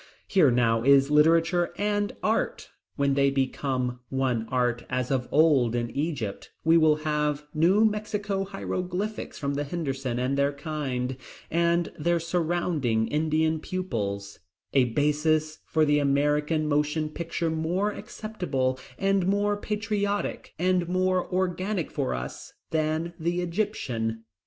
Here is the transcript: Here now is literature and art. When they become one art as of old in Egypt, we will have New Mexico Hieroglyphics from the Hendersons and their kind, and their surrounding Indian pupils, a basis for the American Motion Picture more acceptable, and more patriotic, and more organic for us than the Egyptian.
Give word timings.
Here 0.27 0.49
now 0.49 0.81
is 0.81 1.11
literature 1.11 1.75
and 1.77 2.15
art. 2.23 2.71
When 2.95 3.13
they 3.13 3.29
become 3.29 3.99
one 4.09 4.47
art 4.49 4.83
as 4.89 5.11
of 5.11 5.27
old 5.31 5.75
in 5.75 5.91
Egypt, 5.91 6.49
we 6.63 6.75
will 6.75 6.95
have 6.95 7.45
New 7.53 7.85
Mexico 7.85 8.43
Hieroglyphics 8.43 9.37
from 9.37 9.53
the 9.53 9.63
Hendersons 9.63 10.19
and 10.19 10.35
their 10.39 10.53
kind, 10.53 11.17
and 11.51 11.91
their 11.99 12.19
surrounding 12.19 13.09
Indian 13.09 13.59
pupils, 13.59 14.39
a 14.73 14.85
basis 14.85 15.59
for 15.67 15.85
the 15.85 15.99
American 15.99 16.67
Motion 16.67 17.07
Picture 17.07 17.51
more 17.51 17.91
acceptable, 17.91 18.79
and 18.97 19.27
more 19.27 19.55
patriotic, 19.55 20.55
and 20.57 20.89
more 20.89 21.31
organic 21.31 21.91
for 21.91 22.15
us 22.15 22.53
than 22.71 23.13
the 23.19 23.39
Egyptian. 23.41 24.23